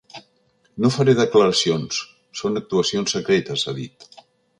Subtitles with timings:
[0.85, 1.99] No faré declaracions,
[2.41, 4.09] són actuacions secretes, ha dit.